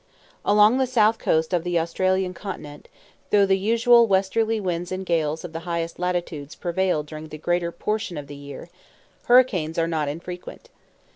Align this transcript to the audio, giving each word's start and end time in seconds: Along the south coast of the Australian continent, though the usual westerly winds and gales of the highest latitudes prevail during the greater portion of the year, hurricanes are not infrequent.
Along 0.43 0.79
the 0.79 0.87
south 0.87 1.19
coast 1.19 1.53
of 1.53 1.63
the 1.63 1.77
Australian 1.79 2.33
continent, 2.33 2.87
though 3.29 3.45
the 3.45 3.55
usual 3.55 4.07
westerly 4.07 4.59
winds 4.59 4.91
and 4.91 5.05
gales 5.05 5.45
of 5.45 5.53
the 5.53 5.59
highest 5.59 5.99
latitudes 5.99 6.55
prevail 6.55 7.03
during 7.03 7.27
the 7.27 7.37
greater 7.37 7.71
portion 7.71 8.17
of 8.17 8.25
the 8.25 8.35
year, 8.35 8.67
hurricanes 9.25 9.77
are 9.77 9.85
not 9.87 10.07
infrequent. 10.07 10.69